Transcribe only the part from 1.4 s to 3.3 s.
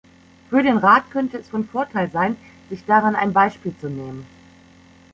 von Vorteil sein, sich daran